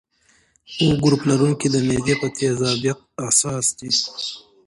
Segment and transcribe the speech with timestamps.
[0.83, 3.91] O ګروپ لرونکي د معدې په تیزابیت حساس دي.